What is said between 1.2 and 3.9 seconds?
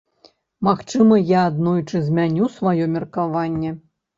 я аднойчы змяню сваё меркаванне.